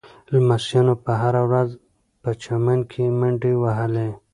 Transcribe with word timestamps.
لمسیانو 0.31 0.93
به 1.03 1.13
هره 1.21 1.41
ورځ 1.49 1.69
په 2.21 2.29
چمن 2.43 2.79
کې 2.91 3.03
منډې 3.19 3.53
وهلې. 3.61 4.09